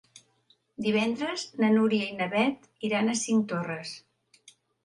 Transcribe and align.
Divendres 0.85 1.43
na 1.63 1.69
Núria 1.75 2.09
i 2.13 2.17
na 2.23 2.29
Beth 2.33 2.67
iran 2.89 3.15
a 3.15 3.19
Cinctorres. 3.23 3.97